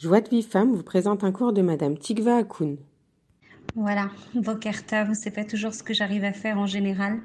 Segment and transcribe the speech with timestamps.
[0.00, 2.78] Joie de vie femme vous présente un cours de Madame Tigva Akoun.
[3.74, 7.18] Voilà, Bokertov, c'est pas toujours ce que j'arrive à faire en général,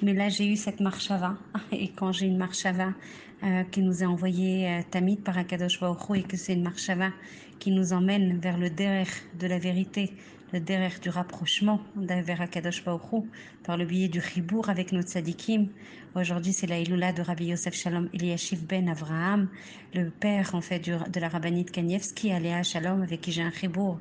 [0.00, 1.36] mais là j'ai eu cette marchava.
[1.72, 2.94] Et quand j'ai une marchava
[3.42, 7.10] euh, qui nous est envoyée euh, Tamid par Akadosh Baruch et que c'est une marchava
[7.58, 10.14] qui nous emmène vers le derrière de la vérité,
[10.52, 13.24] le derrière du rapprochement vers Akadosh Baruch
[13.64, 15.68] par le biais du ribour avec notre sadikim.
[16.14, 19.48] Aujourd'hui, c'est la Iloula de Rabbi Yosef Shalom Eliashiv ben Avraham,
[19.94, 23.98] le père en fait de la rabbinite Kanievski, Aléa Shalom, avec qui j'ai un ribour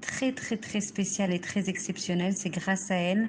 [0.00, 2.32] très très très spéciale et très exceptionnelle.
[2.34, 3.28] C'est grâce à elle,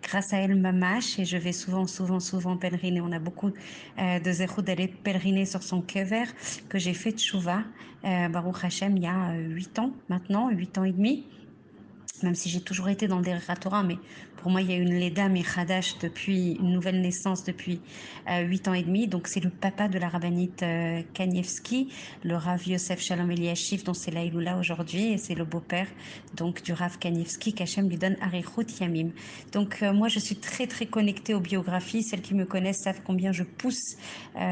[0.00, 3.00] grâce à elle Mamash, et je vais souvent souvent souvent pèleriner.
[3.00, 3.50] On a beaucoup
[3.98, 6.26] euh, de zéro d'aller pèleriner sur son kever
[6.68, 7.64] que j'ai fait Tchouva,
[8.04, 11.26] euh, Baruch Hashem, il y a 8 euh, ans maintenant, 8 ans et demi
[12.22, 13.98] même si j'ai toujours été dans des Torah, mais
[14.44, 17.80] pour moi, il y a une Leda Mechadash depuis une nouvelle naissance depuis
[18.28, 19.08] euh, huit ans et demi.
[19.08, 21.88] Donc, c'est le papa de la rabbinite euh, Kanievski,
[22.24, 25.86] le Rav Yosef Shalom Eliashiv, dont c'est l'Aïloula aujourd'hui, et c'est le beau-père
[26.36, 29.12] donc du Rav Kanievski, qu'Hachem lui donne Arichut Yamim.
[29.52, 32.02] Donc, euh, moi, je suis très, très connectée aux biographies.
[32.02, 33.96] Celles qui me connaissent savent combien je pousse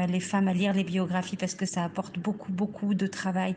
[0.09, 3.53] les femmes à lire les biographies parce que ça apporte beaucoup, beaucoup de travail,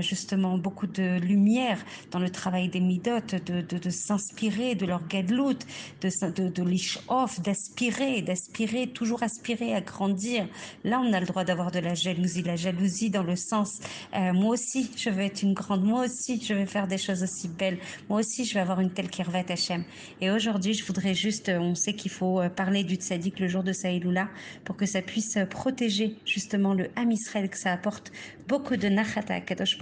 [0.00, 1.78] justement, beaucoup de lumière
[2.10, 2.80] dans le travail des
[3.24, 5.58] De, s'inspirer de leur gadlout,
[6.00, 6.62] de, de, de
[7.08, 10.46] off, d'aspirer, d'aspirer, toujours aspirer à grandir.
[10.84, 12.42] Là, on a le droit d'avoir de la jalousie.
[12.42, 13.80] La jalousie dans le sens,
[14.14, 17.22] euh, moi aussi, je veux être une grande, moi aussi, je vais faire des choses
[17.22, 19.84] aussi belles, moi aussi, je vais avoir une telle kirvat Hachem.
[20.20, 23.48] Et aujourd'hui, je voudrais juste, euh, on sait qu'il faut euh, parler du tzaddik le
[23.48, 24.28] jour de Saïloula
[24.64, 28.12] pour que ça puisse protéger justement le Ham Israël, que ça apporte
[28.48, 29.78] beaucoup de nachata kadosh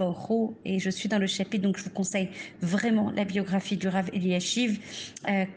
[0.65, 2.29] et je suis dans le chapitre, donc je vous conseille
[2.61, 4.79] vraiment la biographie du Rav Eliashiv,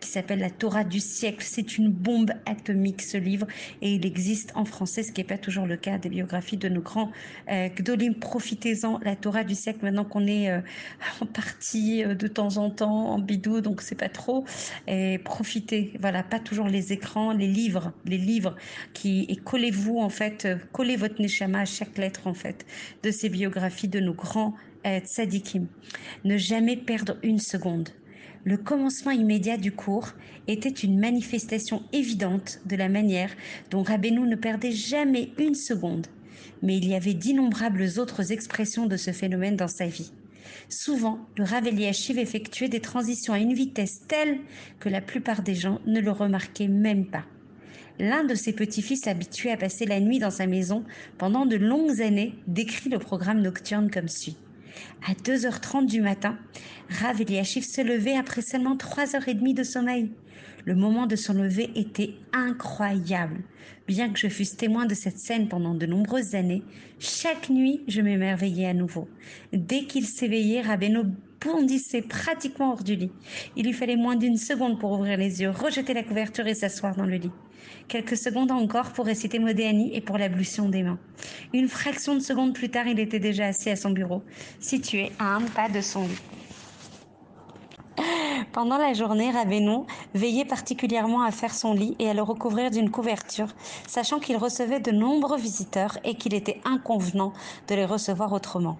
[0.01, 1.45] qui s'appelle La Torah du siècle.
[1.47, 3.47] C'est une bombe atomique ce livre
[3.83, 6.69] et il existe en français, ce qui n'est pas toujours le cas des biographies de
[6.69, 7.13] nos grands
[7.51, 8.15] euh, Gdolim.
[8.15, 10.61] Profitez-en, La Torah du siècle, maintenant qu'on est euh,
[11.21, 14.45] en partie euh, de temps en temps en bidou, donc c'est pas trop.
[14.87, 18.57] Et profitez, voilà, pas toujours les écrans, les livres, les livres
[18.95, 22.65] qui et collez-vous en fait, collez votre neshama à chaque lettre en fait
[23.03, 24.55] de ces biographies de nos grands
[25.01, 25.67] tzadikim.
[26.25, 27.91] Ne jamais perdre une seconde.
[28.45, 30.13] Le commencement immédiat du cours
[30.47, 33.31] était une manifestation évidente de la manière
[33.71, 36.07] dont Rabbeinu ne perdait jamais une seconde.
[36.63, 40.13] Mais il y avait d'innombrables autres expressions de ce phénomène dans sa vie.
[40.69, 44.39] Souvent, le Rav Eliashiv effectuait des transitions à une vitesse telle
[44.79, 47.25] que la plupart des gens ne le remarquaient même pas.
[47.99, 50.85] L'un de ses petits-fils habitués à passer la nuit dans sa maison
[51.19, 54.37] pendant de longues années décrit le programme nocturne comme suit.
[55.09, 56.39] À 2h30 du matin,
[56.89, 60.11] Rav Eliashiv se levait après seulement 3h30 de sommeil.
[60.65, 63.43] Le moment de son lever était incroyable.
[63.87, 66.65] Bien que je fusse témoin de cette scène pendant de nombreuses années,
[66.99, 69.09] chaque nuit je m'émerveillais à nouveau.
[69.53, 73.13] Dès qu'il s'éveillait, Rabbeinu bondissait pratiquement hors du lit.
[73.57, 76.95] Il lui fallait moins d'une seconde pour ouvrir les yeux, rejeter la couverture et s'asseoir
[76.97, 77.31] dans le lit.
[77.89, 80.99] Quelques secondes encore pour réciter Modéani et pour l'ablution des mains.
[81.53, 84.23] Une fraction de seconde plus tard, il était déjà assis à son bureau,
[84.61, 86.23] situé à un pas de son lit.
[88.53, 92.91] Pendant la journée, Rabbeinu veillait particulièrement à faire son lit et à le recouvrir d'une
[92.91, 93.49] couverture,
[93.87, 97.33] sachant qu'il recevait de nombreux visiteurs et qu'il était inconvenant
[97.69, 98.79] de les recevoir autrement.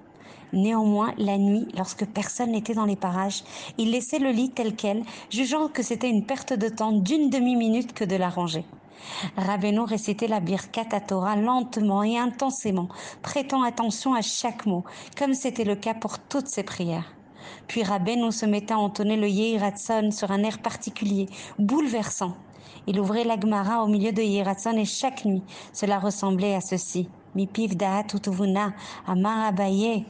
[0.53, 3.43] Néanmoins, la nuit, lorsque personne n'était dans les parages,
[3.79, 7.93] il laissait le lit tel quel, jugeant que c'était une perte de temps d'une demi-minute
[7.93, 8.65] que de l'arranger.
[9.37, 12.89] Rabbeinu récitait la Birkat Torah lentement et intensément,
[13.23, 14.85] prêtant attention à chaque mot,
[15.17, 17.13] comme c'était le cas pour toutes ses prières.
[17.69, 21.27] Puis Rabbeinu se mettait à entonner le Yehiratson sur un air particulier,
[21.59, 22.37] bouleversant.
[22.87, 27.09] Il ouvrait l'Agmara au milieu de Yehiratson et chaque nuit, cela ressemblait à ceci.
[27.35, 28.73] Mipiv Da'at Utuvuna,
[29.07, 30.07] Amar Abaye.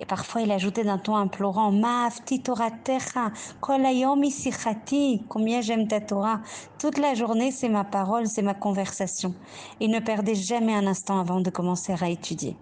[0.00, 3.30] Et parfois, il ajoutait d'un ton implorant, Ma'afti Toratecha,
[3.60, 6.40] Kolayom Isichati, combien j'aime ta Torah.
[6.78, 9.34] Toute la journée, c'est ma parole, c'est ma conversation.
[9.80, 12.56] Il ne perdait jamais un instant avant de commencer à étudier.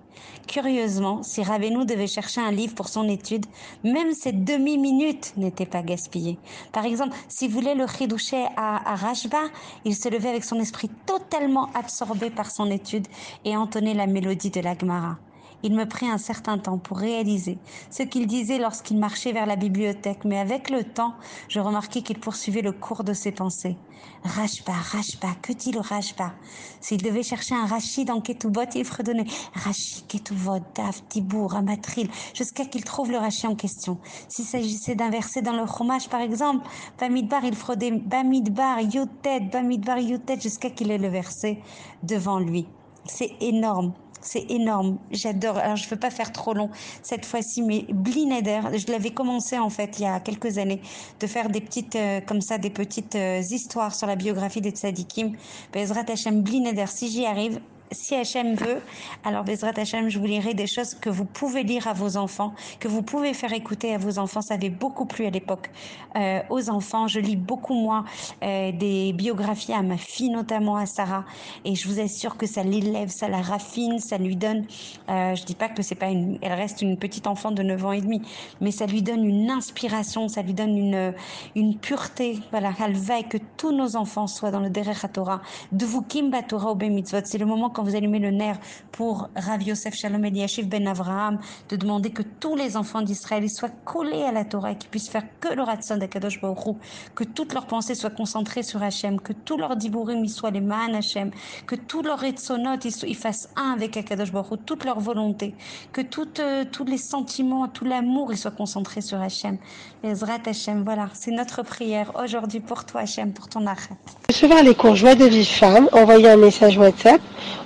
[0.47, 3.47] Curieusement, si Rabbeinu devait chercher un livre pour son étude,
[3.85, 6.39] même ces demi-minutes n'étaient pas gaspillées.
[6.73, 9.45] Par exemple, s'il voulait le chidoucher à, à Rashba,
[9.85, 13.07] il se levait avec son esprit totalement absorbé par son étude
[13.45, 15.17] et entonnait la mélodie de la Gemara.
[15.63, 17.59] Il me prit un certain temps pour réaliser
[17.91, 21.15] ce qu'il disait lorsqu'il marchait vers la bibliothèque, mais avec le temps,
[21.49, 23.77] je remarquai qu'il poursuivait le cours de ses pensées.
[24.25, 26.33] Rashba, Rashba, que dit le Rashba
[26.81, 32.65] S'il devait chercher un Rachid dans Ketubot, il fredonnait Rachid, Ketubot, Dav, Tibour, Amatril, jusqu'à
[32.65, 33.99] qu'il trouve le Rachid en question.
[34.29, 36.67] S'il s'agissait d'un verset dans le Chumash, par exemple,
[36.99, 41.59] Bamidbar, il fraudait Bamidbar, Yotet, Bamidbar, Yotet, jusqu'à qu'il ait le verset
[42.03, 42.67] devant lui.
[43.07, 43.93] C'est énorme
[44.23, 44.99] c'est énorme.
[45.11, 45.57] J'adore.
[45.59, 46.71] Alors, je ne veux pas faire trop long
[47.03, 50.81] cette fois-ci, mais Blineder, je l'avais commencé en fait il y a quelques années
[51.19, 54.71] de faire des petites, euh, comme ça, des petites euh, histoires sur la biographie des
[54.71, 55.33] tzadikim.
[55.73, 57.61] Bezrat Hashem Blineder, si j'y arrive,
[57.93, 58.81] si Hachem veut,
[59.25, 62.55] alors Bezrat Hachem, je vous lirai des choses que vous pouvez lire à vos enfants,
[62.79, 64.41] que vous pouvez faire écouter à vos enfants.
[64.41, 65.71] Ça avait beaucoup plu à l'époque
[66.17, 67.09] euh, aux enfants.
[67.09, 68.05] Je lis beaucoup, moi,
[68.43, 71.25] euh, des biographies à ma fille, notamment à Sarah.
[71.65, 74.67] Et je vous assure que ça l'élève, ça la raffine, ça lui donne,
[75.09, 77.87] euh, je dis pas que c'est pas une, elle reste une petite enfant de 9
[77.87, 78.23] ans et demi,
[78.61, 81.15] mais ça lui donne une inspiration, ça lui donne une,
[81.57, 82.39] une pureté.
[82.51, 85.43] Voilà, elle veille que tous nos enfants soient dans le Derech Torah.
[85.73, 87.21] De vous Kimba Torah Mitzvot.
[87.25, 88.59] C'est le moment vous allumez le nerf
[88.93, 91.39] pour Rav Yosef Shalom Eliashiv Ben Avraham,
[91.69, 95.25] de demander que tous les enfants d'Israël soient collés à la Torah qu'ils puissent faire
[95.41, 96.77] que le Ratson d'Akadosh Baruch
[97.15, 100.95] que toutes leurs pensées soient concentrées sur Hachem, que tous leurs diburim soient les man
[100.95, 101.31] Hachem,
[101.67, 105.55] que tous leurs retsonot ils fassent un avec Akadosh Baruch toute leur volonté,
[105.93, 109.59] que toutes, euh, tous les sentiments, tout l'amour, ils soient concentrés sur Hachem.
[110.03, 113.97] Les Zrat Hachem, voilà, c'est notre prière aujourd'hui pour toi Hachem, pour ton arrêt.
[114.29, 117.21] Recevoir les cours Joie de vie femme, envoyez un message WhatsApp